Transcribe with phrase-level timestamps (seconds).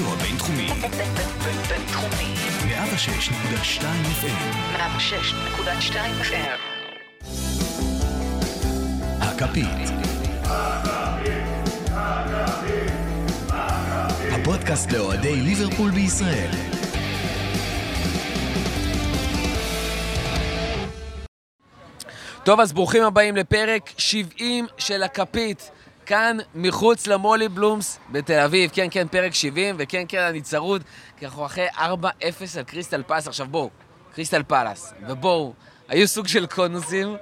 [0.00, 0.68] הרדיו הבינתחומי.
[1.68, 2.34] בינתחומי.
[2.68, 3.82] 106.2
[4.22, 4.76] FM.
[4.76, 6.58] 106.2 FM.
[9.20, 9.66] הכפית.
[14.32, 16.50] הפודקאסט לאוהדי ליברפול בישראל.
[22.44, 25.70] טוב, אז ברוכים הבאים לפרק 70 של הכפית,
[26.10, 28.70] כאן מחוץ ל Molly Bloom's בתל אביב.
[28.74, 30.82] כן, כן, פרק 70, וכן, כן, אני צרוד,
[31.18, 31.80] כי אנחנו אחרי 4-0
[32.58, 33.28] על קריסטל פלס.
[33.28, 33.70] עכשיו בואו,
[34.14, 35.52] קריסטל פלס, ובואו,
[35.88, 37.16] היו סוג של קונוסים,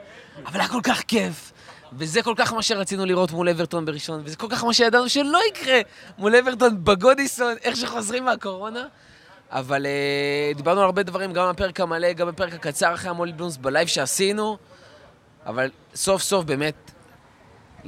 [0.47, 1.53] אבל היה כל כך כיף.
[1.93, 5.39] וזה כל כך מה שרצינו לראות מול אברטון בראשון, וזה כל כך מה שידענו שלא
[5.49, 5.81] יקרה
[6.19, 8.87] מול אברטון בגודיסון, איך שחוזרים מהקורונה.
[9.51, 13.33] אבל אה, דיברנו על הרבה דברים, גם בפרק המלא, גם בפרק הקצר אחרי ה Molly
[13.33, 14.57] Bloom's, ב live שעשינו.
[15.47, 16.75] אבל סוף סוף באמת,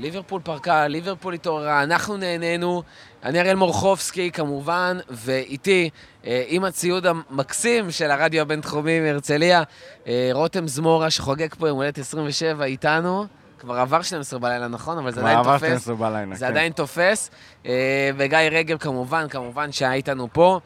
[0.01, 2.83] ליברפול פרקה, ליברפול התעוררה, אנחנו נהנינו.
[3.25, 5.91] אני אריאל מורחובסקי כמובן, ואיתי,
[6.27, 9.63] אה, עם הציוד המקסים של הרדיו הבינתחומי מהרצליה,
[10.07, 13.27] אה, רותם זמורה שחוגג פה יום הולדת 27 איתנו.
[13.59, 14.99] כבר עבר 12 בלילה, נכון?
[14.99, 15.67] אבל זה כבר עדיין עבר תופס.
[15.67, 16.51] 12 בלילה, זה כן.
[16.51, 17.31] עדיין תופס.
[17.67, 20.61] אה, וגיא רגב כמובן, כמובן שהיה איתנו פה.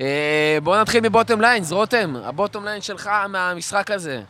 [0.00, 4.22] אה, בואו נתחיל מ bottom lines, רותם, ה bottom line שלך מהמשחק הזה.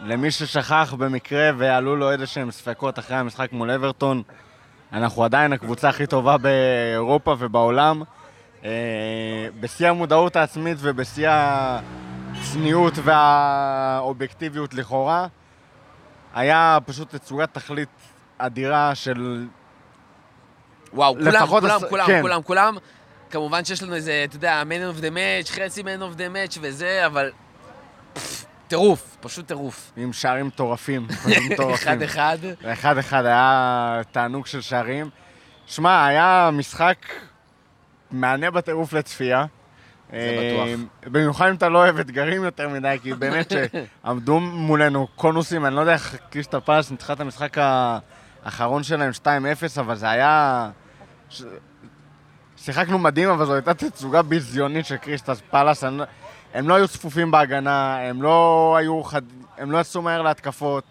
[0.00, 4.22] למי ששכח במקרה ועלו לו איזה שהם ספקות אחרי המשחק מול אברטון,
[4.92, 8.02] אנחנו עדיין הקבוצה הכי טובה באירופה ובעולם.
[8.64, 8.70] אה,
[9.60, 15.26] בשיא המודעות העצמית ובשיא הצניעות והאובייקטיביות לכאורה.
[16.34, 17.88] היה פשוט תצוגת תכלית
[18.38, 19.46] אדירה של...
[20.92, 22.22] וואו, כולם, כולם, עש- כולם, כן.
[22.22, 22.76] כולם, כולם.
[23.30, 26.58] כמובן שיש לנו איזה, אתה יודע, man of the match, חצי man of the match
[26.60, 27.30] וזה, אבל...
[28.68, 29.92] טירוף, פשוט טירוף.
[29.96, 31.06] עם שערים מטורפים.
[31.50, 31.88] מטורפים.
[31.88, 32.38] אחד-אחד.
[32.64, 35.10] אחד אחד היה תענוג של שערים.
[35.66, 36.96] שמע, היה משחק
[38.10, 39.44] מהנה בטירוף לצפייה.
[40.10, 40.16] זה
[40.66, 45.74] אה, במיוחד אם אתה לא אוהב אתגרים יותר מדי, כי באמת שעמדו מולנו קונוסים, אני
[45.74, 47.56] לא יודע איך קריסטל פלס ניצחה את המשחק
[48.44, 49.26] האחרון שלהם 2-0,
[49.80, 50.70] אבל זה היה...
[52.56, 55.84] שיחקנו מדהים, אבל זו הייתה תצוגה ביזיונית של קריסטל פלס.
[55.84, 56.04] אני לא-
[56.54, 59.22] הם לא היו צפופים בהגנה, הם לא היו חד...
[59.58, 60.84] הם לא יצאו מהר להתקפות.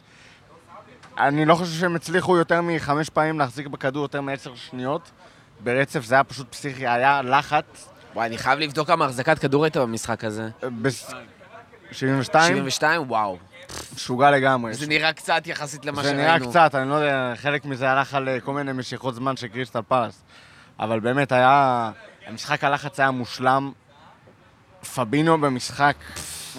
[1.18, 5.12] אני לא חושב שהם הצליחו יותר מחמש פעמים להחזיק בכדור יותר מעשר שניות
[5.60, 7.90] ברצף, זה היה פשוט פסיכי, היה לחץ.
[8.14, 10.50] וואי, אני חייב לבדוק כמה החזקת כדור הייתה במשחק הזה.
[10.82, 11.14] בס...
[11.92, 12.56] 72?
[12.56, 13.02] 72?
[13.08, 13.38] וואו.
[13.96, 14.74] משוגע לגמרי.
[14.74, 16.24] זה נראה קצת יחסית למה זה שראינו.
[16.24, 19.48] נראה קצת, אני לא יודע, חלק מזה הלך על אה, כל מיני משיכות זמן של
[19.48, 20.24] קריסטל פלס.
[20.80, 21.92] אבל באמת היה...
[22.28, 23.72] המשחק הלחץ היה מושלם.
[24.84, 25.96] פבינו במשחק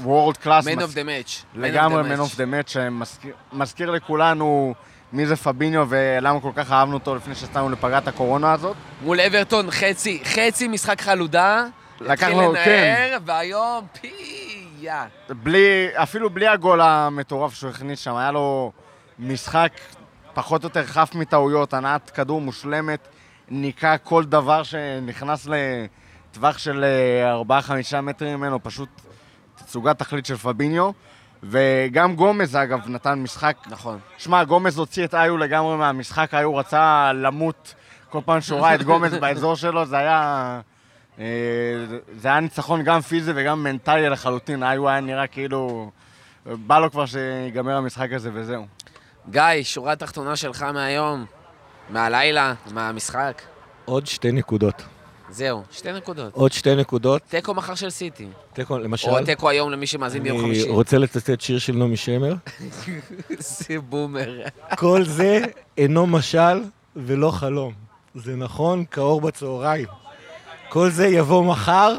[0.03, 0.67] וורד קלאס.
[0.67, 0.73] the match.
[0.73, 2.19] Man of לגמרי match.
[2.19, 4.75] of the Match, שמזכיר מזכיר לכולנו
[5.13, 8.77] מי זה פביניו ולמה כל כך אהבנו אותו לפני שיצאנו לפגרת הקורונה הזאת.
[9.03, 11.67] מול אברטון חצי, חצי משחק חלודה.
[12.01, 15.07] לקחנו, התחיל לנער, והיום פיה.
[15.29, 18.73] בלי, אפילו בלי הגול המטורף שהוא הכניס שם, היה לו
[19.19, 19.73] משחק
[20.35, 23.09] פחות או יותר חף מטעויות, הנעת כדור מושלמת,
[23.49, 25.47] ניקה כל דבר שנכנס
[26.35, 26.85] לטווח של
[27.49, 28.89] 4-5 מטרים ממנו, פשוט
[29.55, 30.91] תצוגת תכלית של פביניו.
[31.43, 33.57] וגם גומז, אגב, נתן משחק...
[33.67, 33.99] נכון.
[34.19, 37.75] שמע, גומז הוציא את איו לגמרי מהמשחק, איו רצה למות
[38.11, 40.61] כל פעם שהוא ראה את גומז באזור שלו, זה היה...
[41.19, 41.25] אה,
[42.17, 45.91] זה היה ניצחון גם פיזי וגם מנטלי לחלוטין, איו היה נראה כאילו...
[46.47, 48.67] בא לו כבר שיגמר המשחק הזה וזהו.
[49.31, 51.25] גיא, שורה תחתונה שלך מהיום,
[51.91, 53.43] מהלילה, מהמשחק.
[53.85, 54.83] עוד שתי נקודות.
[55.31, 56.33] זהו, שתי נקודות.
[56.33, 57.23] עוד שתי נקודות.
[57.29, 58.27] תיקו מחר של סיטי.
[58.53, 60.69] תיקו, למשל, או תיקו היום למי שמאזין ביום אני חמישי.
[60.69, 62.35] רוצה לצטט שיר של נעמי שמר.
[63.39, 64.41] זה בומר.
[64.77, 65.41] כל זה
[65.79, 66.63] אינו משל
[66.97, 67.73] ולא חלום.
[68.15, 69.87] זה נכון כאור בצהריים.
[70.69, 71.97] כל זה יבוא מחר,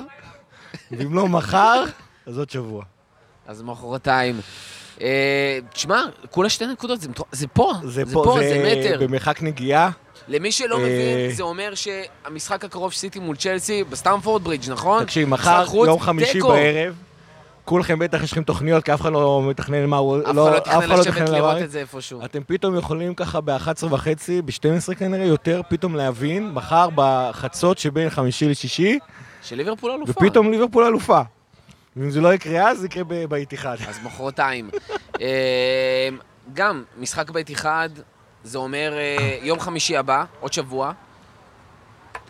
[0.92, 1.84] ואם לא מחר,
[2.25, 2.84] אז עוד שבוע.
[3.47, 4.40] אז מחרתיים.
[5.02, 7.07] אה, תשמע, כולה שתי נקודות, זה
[7.47, 8.97] פה, זה זה פה, זה מטר.
[9.06, 9.90] במרחק נגיעה.
[10.27, 15.03] למי שלא אה, מבין, זה אומר שהמשחק הקרוב של סיטי מול צ'לסי בסטמפורד ברידג', נכון?
[15.03, 16.39] תקשיב, מחר, יום חמישי.
[16.41, 16.95] בערב,
[17.65, 20.17] כולכם בטח יש לכם תוכניות, כי אף אחד לא מתכנן מה הוא...
[20.19, 21.62] אף אחד לא תכנן לשבת לראות.
[21.62, 22.25] את זה איפשהו.
[22.25, 28.50] אתם פתאום יכולים ככה ב-11 וחצי, ב-12 כנראה, יותר פתאום להבין, מחר בחצות שבין חמישי
[28.50, 29.00] לשישי,
[29.44, 30.11] של ליברפול אלופה.
[30.11, 31.21] ופתאום ליברפול אלופה.
[31.95, 33.77] ואם זה לא יקרה אז, זה יקרה ב- בית אחד.
[33.88, 34.69] אז מחרתיים.
[35.21, 36.09] אה,
[36.53, 37.89] גם, משחק בית אחד,
[38.45, 40.92] זה אומר אה, יום חמישי הבא, עוד שבוע.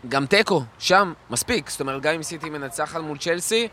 [0.09, 1.69] גם תיקו, שם, מספיק.
[1.69, 3.67] זאת אומרת, גם אם סיטי מנצחת מול צ'לסי,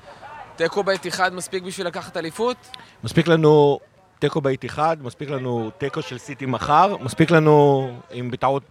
[0.57, 2.57] תיקו בית אחד מספיק בשביל לקחת אליפות?
[3.05, 3.79] מספיק לנו
[4.19, 8.63] תיקו בית אחד, מספיק לנו תיקו של סיטי מחר, מספיק לנו, אם בטעות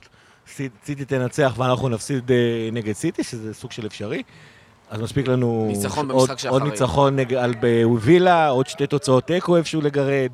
[0.48, 2.36] סיט- סיטי תנצח ואנחנו נפסיד אה,
[2.72, 4.24] נגד סיטי, שזה סוג של אפשרי.
[4.90, 5.66] אז מספיק לנו...
[5.68, 6.64] ניצחון עוד- עוד.
[6.64, 10.32] ניצחון נג- על בווילה, עוד שתי תוצאות תיקו איפשהו לגרד.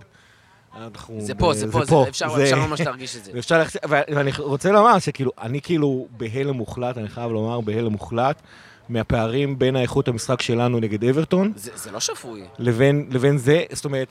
[0.75, 2.09] אנחנו זה פה, זה פה, זה-
[2.43, 3.31] אפשר ממש להרגיש את זה.
[3.57, 8.41] להחזיר, ואני רוצה לומר שכאילו, אני כאילו בהלם מוחלט, אני חייב לומר, בהלם מוחלט,
[8.89, 12.43] מהפערים בין האיכות המשחק שלנו נגד אברטון, זה זה לא שפוי.
[12.59, 14.07] לבין, לבין זה, זאת אומרת,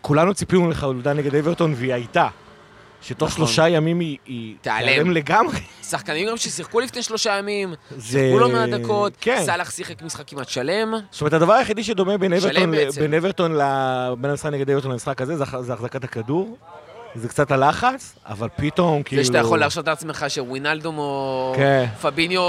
[0.00, 2.28] כולנו ציפינו לחלודה נגד אברטון, והיא הייתה.
[3.02, 3.46] שתוך נכון.
[3.46, 4.86] שלושה ימים היא, היא תיעלם.
[4.86, 5.58] תיעלם לגמרי.
[5.82, 8.18] שחקנים גם ששיחקו לפני שלושה ימים, זה...
[8.18, 9.42] שיחקו לא מעט דקות, כן.
[9.44, 10.94] סאלח שיחק משחק כמעט שלם.
[11.10, 13.00] זאת אומרת, הדבר היחידי שדומה בין אברטון, ל- בעצם.
[13.00, 16.56] בין אברטון, ל- בין המשחק נגד אברטון למשחק הזה, זה החזקת הכדור.
[17.14, 19.22] זה קצת הלחץ, אבל פתאום, כאילו...
[19.22, 21.86] זה שאתה יכול להרשות לעצמך שווינלדום או כן.
[22.02, 22.42] פביניו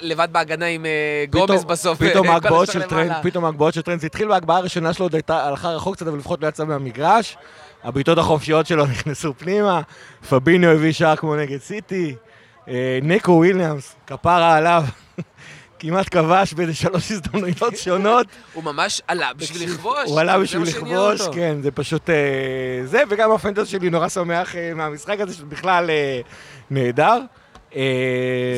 [0.00, 1.98] לבד בהגנה עם אה, גומז בסוף.
[1.98, 3.12] פתאום כל ההגבהות של טרנד.
[3.22, 6.18] פתאום ההגבהות של טרנד, זה התחיל בהגבהה הראשונה שלו, עוד הייתה, הלכה רחוק קצת, אבל
[6.18, 7.36] לפחות לא יצא מהמגרש.
[7.84, 9.80] הבעיטות החופשיות שלו נכנסו פנימה,
[10.28, 12.14] פביניו הביא שער כמו נגד סיטי,
[12.68, 14.84] אה, ניקו וויליאמס, כפרה עליו,
[15.82, 18.26] כמעט כבש באיזה שלוש הזדמנויות שונות.
[18.54, 20.06] הוא ממש עלה בשביל לכבוש.
[20.06, 21.20] הוא עלה בשביל לכבוש.
[21.34, 22.14] כן, זה פשוט אה,
[22.84, 26.20] זה, וגם הפנטז שלי נורא שמח אה, מהמשחק הזה, שבכלל אה,
[26.70, 27.18] נהדר.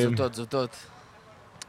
[0.03, 0.69] זוטות, זוטות.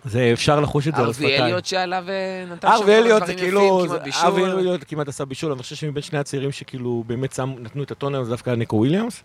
[0.04, 1.44] זה אפשר לחוש את זה על ארווי השפתיים.
[1.44, 4.26] אליוט שעלה ונתן שם ארווי כמה דברים כאילו, יפים, כמעט בישול.
[4.26, 7.90] ארווי אליוט כמעט עשה בישול, אני חושב שמבין שני הצעירים שכאילו באמת שם, נתנו את
[7.90, 9.22] הטון היום, זה דווקא ניקו וויליאמס.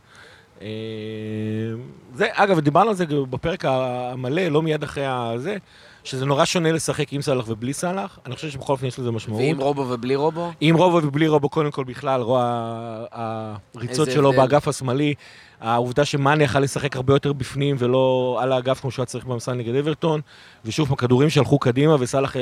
[2.14, 5.58] זה, אגב, דיברנו על זה בפרק המלא, לא מיד אחרי הזה,
[6.04, 9.42] שזה נורא שונה לשחק עם סאלח ובלי סאלח, אני חושב שבכל אופן יש לזה משמעות.
[9.42, 10.52] ועם רובו ובלי רובו?
[10.62, 14.42] עם רובו ובלי רובו, קודם כל בכלל, רוא, ה- הריצות שלו הבדל.
[14.42, 15.14] באגף השמאלי,
[15.62, 19.54] העובדה שמאני יכל לשחק הרבה יותר בפנים ולא על האגף כמו שהוא היה צריך במשחק
[19.54, 20.22] נגד אברטון,
[20.66, 22.36] ושוב, הכדורים שהלכו קדימה וסאלח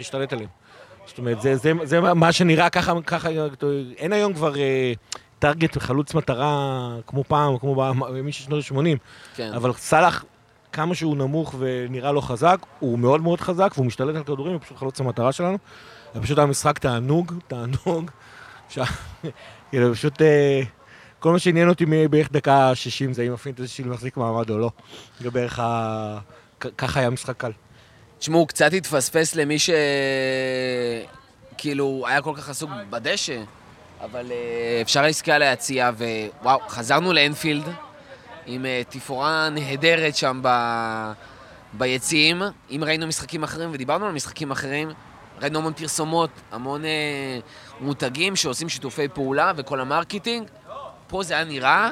[0.00, 0.48] השתלט עליהם.
[1.06, 3.28] זאת אומרת, זה, זה, זה מה שנראה ככה, ככה,
[3.98, 4.92] אין היום כבר אה,
[5.38, 7.92] טארגט וחלוץ מטרה כמו פעם, כמו
[8.30, 8.98] של שנות ה-80,
[9.36, 9.52] כן.
[9.54, 10.24] אבל סאלח,
[10.74, 14.60] כמה שהוא נמוך ונראה לא חזק, הוא מאוד מאוד חזק והוא משתלט על כדורים, הוא
[14.60, 15.58] פשוט חלוץ המטרה שלנו.
[16.14, 18.10] זה פשוט היה משחק תענוג, תענוג.
[19.70, 20.22] כאילו, פשוט...
[20.22, 20.62] אה,
[21.18, 24.70] כל מה שעניין אותי בערך דקה 60 זה אם הפינטזי שלי מחזיק מעמד או לא.
[25.20, 26.18] זה בערך ה...
[26.78, 27.52] ככה היה משחק קל.
[28.18, 29.70] תשמעו, הוא קצת התפספס למי ש...
[31.56, 33.42] כאילו, היה כל כך עסוק בדשא,
[34.00, 35.90] אבל אה, אפשר להסתכל על היציאה,
[36.42, 37.64] ווואו, חזרנו לאנפילד
[38.46, 40.48] עם אה, תפאורה נהדרת שם ב...
[41.72, 42.42] ביציעים.
[42.70, 44.88] אם ראינו משחקים אחרים, ודיברנו על משחקים אחרים,
[45.42, 47.38] ראינו המון פרסומות, המון אה,
[47.80, 50.48] מותגים שעושים שיתופי פעולה וכל ה marketing.
[51.06, 51.90] פה זה היה נראה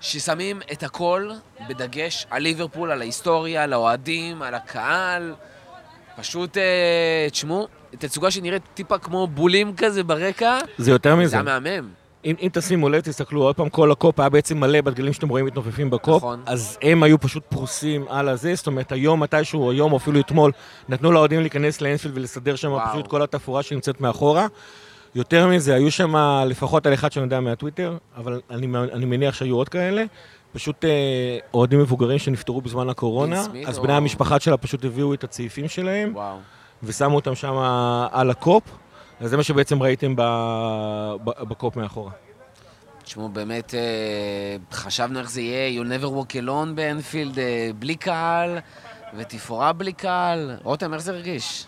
[0.00, 1.30] ששמים את הכל
[1.68, 5.34] בדגש על ליברפול, על ההיסטוריה, על האוהדים, על הקהל.
[6.16, 11.36] פשוט, אה, תשמעו, תצוגה שנראית טיפה כמו בולים כזה ברקע, זה יותר זה מזה.
[11.36, 11.88] היה מהמם.
[12.28, 15.46] אם, אם תשימו לב, תסתכלו עוד פעם, כל הקופ היה בעצם מלא בדגלים שאתם רואים
[15.46, 16.16] מתנופפים בקופ.
[16.16, 16.42] נכון.
[16.46, 20.52] אז הם היו פשוט פרוסים על הזה, זאת אומרת, היום מתישהו, היום או אפילו אתמול,
[20.88, 22.88] נתנו לאוהדים להיכנס לאנפילד ולסדר שם וואו.
[22.92, 24.46] פשוט כל התפאורה שנמצאת מאחורה.
[25.14, 26.14] יותר מזה, היו שם
[26.46, 30.04] לפחות על אחד שאני יודע מהטוויטר, אבל אני, אני מניח שהיו עוד כאלה.
[30.52, 30.90] פשוט אה,
[31.54, 36.10] אוהדים מבוגרים שנפטרו בזמן הקורונה, אז או- בני המשפחה שלה פשוט הביאו את הצעיפים שלהם,
[36.14, 36.36] וואו.
[36.82, 37.54] ושמו אותם שם
[38.12, 38.62] על הקופ,
[39.20, 40.22] וזה מה שבעצם ראיתם ב,
[41.24, 42.10] ב, בקופ מאחורה.
[43.02, 48.58] תשמעו, באמת, אה, חשבנו איך זה יהיה, You'll never walk alone באנפילד, אה, בלי קהל,
[49.16, 50.56] ותפאורה בלי קהל.
[50.62, 51.66] רותם, איך זה הרגיש?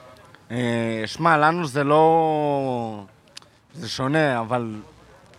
[0.50, 3.04] אה, שמע, לנו זה לא...
[3.74, 4.74] זה שונה, אבל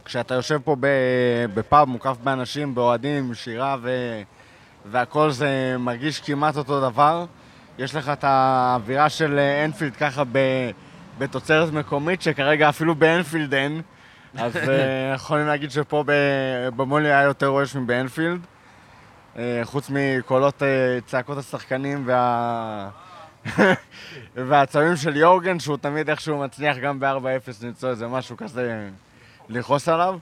[0.06, 3.92] כשאתה יושב פה ב- בפאב מוקף באנשים, באוהדים, שירה ו...
[4.86, 7.26] והכל זה מרגיש כמעט אותו דבר.
[7.80, 10.38] יש לך את האווירה של אנפילד ככה ב...
[11.22, 13.82] בתוצרת מקומית, שכרגע אפילו באנפילד אין.
[14.38, 16.04] אז אה, יכולים להגיד שפה
[16.76, 18.40] במולי היה יותר רועש מבאנפילד.
[19.38, 20.68] אה, חוץ מקולות אה,
[21.06, 22.90] צעקות השחקנים וה...
[24.36, 28.90] והצווים של יורגן, שהוא תמיד איכשהו מצליח גם ב-4-0 למצוא איזה משהו כזה
[29.50, 30.20] לכעוס עליו.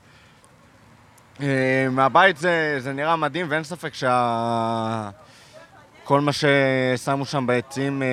[1.91, 5.09] מהבית זה, זה נראה מדהים, ואין ספק שה...
[6.09, 8.07] כל מה ששמו שם ביציעים, אה,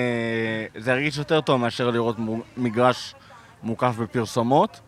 [0.81, 2.15] זה הרגיש יותר טוב מאשר לראות
[2.57, 3.15] מגרש
[3.63, 4.79] מוקף בפרסומות.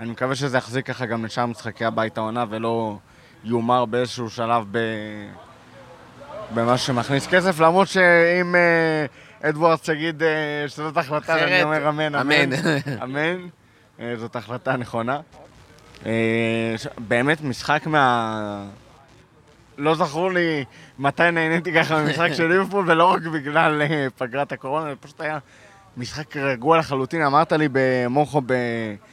[0.00, 2.96] אני מקווה שזה יחזיק ככה גם לשאר משחקי הבית העונה ולא
[3.44, 4.78] יומר באיזשהו שלב ב...
[6.54, 10.28] במה שמכניס כסף, למרות שאם אה, אדוארדס יגיד אה,
[10.66, 12.52] שזאת החלטה, אחרת, אני אומר אמן, אמן.
[12.52, 13.02] אמן.
[13.98, 14.16] אמן.
[14.16, 15.20] זאת החלטה נכונה.
[16.98, 18.64] באמת משחק מה...
[19.78, 20.64] לא זכור לי
[20.98, 25.38] מתי נהניתי ככה ממשחק של ליברפול, ולא רק בגלל אה, פגרת הקורונה, זה פשוט היה
[25.96, 27.22] משחק רגוע לחלוטין.
[27.22, 28.54] אמרת לי במוחו ב...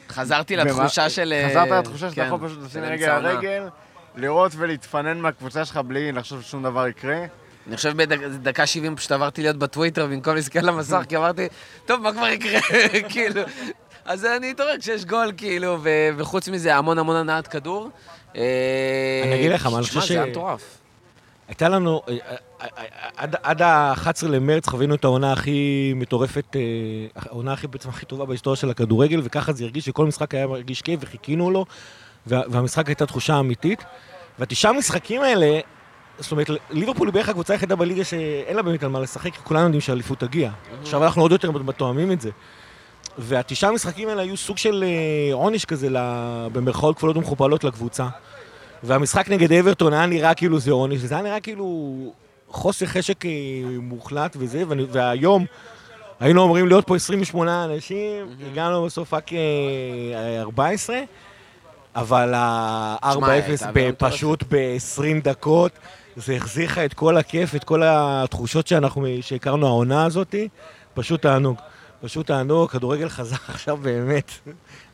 [0.10, 1.34] חזרתי לתחושה של...
[1.34, 3.28] אה, חזרת לתחושה שאתה כן, יכול פשוט לשים רגל על.
[3.28, 3.64] רגל.
[4.16, 7.26] לראות ולהתפנן מהקבוצה שלך בלי לחשוב ששום דבר יקרה.
[7.68, 11.48] אני חושב בדקה 70 פשוט עברתי להיות בטוויטר במקום להסתכל על המסך, כי אמרתי,
[11.86, 12.60] טוב, מה כבר יקרה?
[13.10, 13.42] כאילו.
[14.06, 17.90] אז אני אתעורר כשיש גול, כאילו, ו- וחוץ מזה, המון המון הנעת כדור.
[18.36, 18.42] אה,
[19.26, 20.78] אני אגיד לך מה, אני חושב זה היה ש- מטורף.
[21.48, 22.16] הייתה לנו, אה,
[22.62, 22.68] אה,
[23.18, 26.56] עד, עד ה-11 למרץ חווינו את העונה הכי מטורפת,
[27.16, 30.82] העונה הכי, בעצם הכי טובה בהיסטוריה של הכדורגל, וככה זה הרגיש שכל משחק היה מרגיש
[30.82, 31.66] כיף וחיכינו לו,
[32.28, 33.84] וה, והמשחק הייתה תחושה אמיתית.
[34.40, 35.60] והתשעה המשחקים האלה,
[36.20, 39.40] זאת אומרת, ליברפול היא בערך הקבוצה היחידה בליגה שאין לה באמת על מה לשחק, כי
[39.44, 40.52] כולנו יודעים שהאליפות תגיע.
[40.82, 42.30] עכשיו אנחנו עוד יותר מתואמים את זה.
[43.18, 45.88] והתשעה המשחקים האלה היו סוג של אה, עונש כזה,
[46.54, 48.08] במרכאות כפולות ומכופלות לקבוצה.
[48.84, 51.96] והמשחק נגד אברטון היה נראה כאילו זה עונש, וזה היה נראה כאילו
[52.50, 53.32] חוסר חשק אה,
[53.82, 55.46] מוחלט וזה, והיום
[56.20, 61.00] היינו אמורים להיות פה 28 אנשים, הגענו בסוף רק אה, 14,
[61.96, 64.14] אבל ה-4-0 שמע, הייתה אווירה מטורפת.
[64.14, 65.72] פשוט ב-20 דקות,
[66.16, 70.36] זה החזיר לך את כל הכיף, את כל התחושות שאנחנו, שהכרנו העונה הזאת,
[70.94, 71.58] פשוט תענוג.
[72.06, 74.32] פשוט תענוג, כדורגל חזק עכשיו באמת,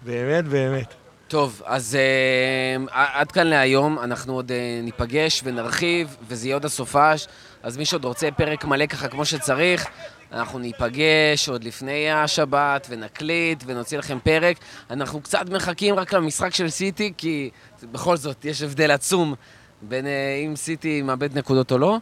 [0.05, 0.93] באמת, באמת.
[1.27, 7.27] טוב, אז אה, עד כאן להיום, אנחנו עוד אה, ניפגש ונרחיב, וזה יהיה עוד הסופש,
[7.63, 9.85] אז מי שעוד רוצה פרק מלא ככה כמו שצריך,
[10.31, 14.57] אנחנו ניפגש עוד לפני השבת, ונקליט, ונוציא לכם פרק.
[14.89, 17.49] אנחנו קצת מחכים רק למשחק של סיטי, כי
[17.83, 19.35] בכל זאת יש הבדל עצום
[19.81, 21.97] בין אה, אם סיטי מאבד נקודות או לא.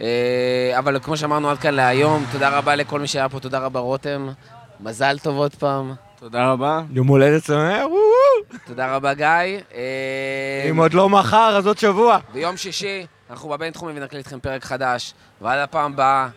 [0.00, 3.80] אה, אבל כמו שאמרנו עד כאן להיום, תודה רבה לכל מי שהיה פה, תודה רבה
[3.80, 4.28] רותם.
[4.80, 5.94] מזל טוב עוד פעם.
[6.18, 6.82] תודה רבה.
[6.90, 8.58] יום הולדת שמח, וואו.
[8.66, 9.26] תודה רבה, גיא.
[9.74, 12.18] אה, אם עוד לא מחר, אז עוד שבוע.
[12.32, 16.28] ביום שישי אנחנו בבינתחומי ונקליט איתכם פרק חדש, ועד הפעם הבאה,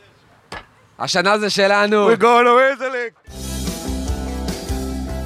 [0.99, 2.11] השנה זה שלנו.
[2.11, 3.31] We gonna whistle it.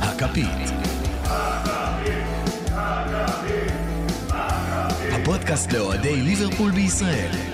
[0.01, 0.69] הכפית.
[5.12, 7.48] הפודקאסט לאוהדי ליברפול בישראל.